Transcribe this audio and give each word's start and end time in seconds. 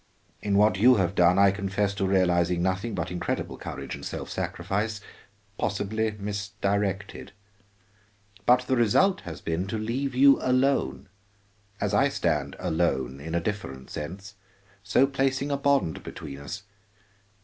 In 0.41 0.57
what 0.57 0.79
you 0.79 0.95
have 0.95 1.13
done 1.13 1.37
I 1.37 1.51
confess 1.51 1.93
to 1.93 2.07
realizing 2.07 2.63
nothing 2.63 2.95
but 2.95 3.11
incredible 3.11 3.55
courage 3.55 3.93
and 3.93 4.03
self 4.03 4.31
sacrifice, 4.31 4.99
possibly 5.59 6.09
misdirected. 6.17 7.33
But 8.47 8.61
the 8.61 8.75
result 8.75 9.21
has 9.21 9.41
been 9.41 9.67
to 9.67 9.77
leave 9.77 10.15
you 10.15 10.41
alone, 10.41 11.07
as 11.79 11.93
I 11.93 12.09
stand 12.09 12.55
alone 12.57 13.19
in 13.19 13.35
a 13.35 13.39
different 13.39 13.91
sense, 13.91 14.33
so 14.81 15.05
placing 15.05 15.51
a 15.51 15.57
bond 15.57 16.01
between 16.01 16.39
us. 16.39 16.63